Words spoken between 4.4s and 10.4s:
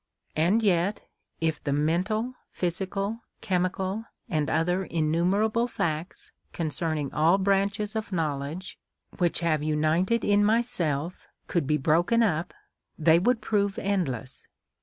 other innumerable facts concerning all branches of knowledge which have united